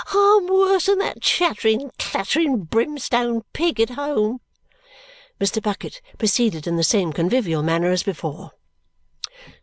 I'm 0.11 0.47
worse 0.47 0.87
than 0.87 0.97
the 0.97 1.13
chattering, 1.21 1.91
clattering, 1.99 2.61
brimstone 2.63 3.43
pig 3.53 3.79
at 3.79 3.91
home!" 3.91 4.41
Mr. 5.39 5.61
Bucket 5.61 6.01
proceeded 6.17 6.65
in 6.65 6.75
the 6.75 6.83
same 6.83 7.13
convivial 7.13 7.61
manner 7.61 7.91
as 7.91 8.01
before. 8.01 8.51